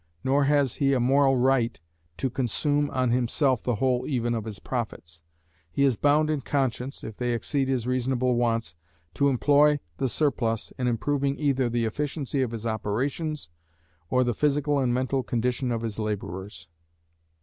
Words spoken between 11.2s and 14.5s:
either the efficiency of his operations, or the